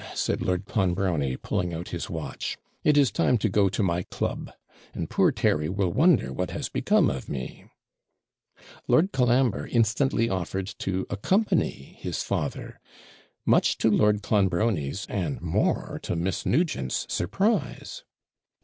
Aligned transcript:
said 0.15 0.41
Lord 0.41 0.65
Clonbrony, 0.65 1.37
pulling 1.37 1.75
out 1.75 1.89
his 1.89 2.09
watch. 2.09 2.57
'It 2.83 2.97
is 2.97 3.11
time 3.11 3.37
to 3.37 3.47
go 3.47 3.69
to 3.69 3.83
my 3.83 4.01
club; 4.01 4.49
and 4.95 5.11
poor 5.11 5.31
Terry 5.31 5.69
will 5.69 5.93
wonder 5.93 6.33
what 6.33 6.49
has 6.49 6.69
become 6.69 7.07
of 7.11 7.29
me.' 7.29 7.65
Lord 8.87 9.11
Colambre 9.11 9.67
instantly 9.67 10.27
offered 10.27 10.65
to 10.79 11.05
accompany 11.11 11.69
his 11.99 12.23
father; 12.23 12.79
much 13.45 13.77
to 13.77 13.91
Lord 13.91 14.23
Clonbrony's, 14.23 15.05
and 15.05 15.39
more 15.39 15.99
to 16.01 16.15
Miss 16.15 16.47
Nugent's 16.47 17.05
surprise. 17.07 18.03